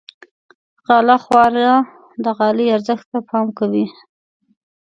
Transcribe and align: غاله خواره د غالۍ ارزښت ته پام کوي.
غاله 0.85 1.17
خواره 1.23 1.69
د 2.23 2.25
غالۍ 2.37 2.67
ارزښت 2.77 3.05
ته 3.11 3.19
پام 3.29 3.47
کوي. 3.59 3.85